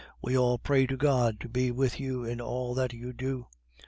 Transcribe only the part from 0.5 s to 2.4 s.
pray to God to be with you